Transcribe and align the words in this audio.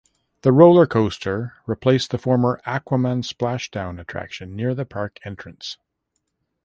The 0.41 0.51
roller 0.51 0.87
coaster 0.87 1.53
replaced 1.67 2.09
the 2.09 2.17
former 2.17 2.59
Aquaman 2.65 3.21
Splashdown 3.23 3.99
attraction 3.99 4.55
near 4.55 4.73
the 4.73 4.83
park 4.83 5.19
entrance. 5.25 5.77